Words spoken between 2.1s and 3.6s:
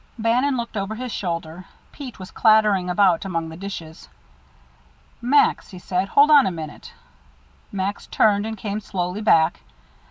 was clattering about among the